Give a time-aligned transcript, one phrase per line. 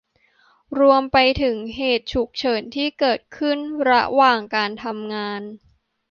[0.79, 3.57] รวมไปถึงเหตุฉุกเฉินที่เกิดขึ้น
[3.89, 5.41] ระหว่างการทำงาน